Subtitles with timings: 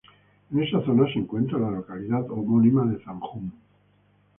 [0.51, 3.51] En esa zona se encuentra la localidad homónima de Zanjón.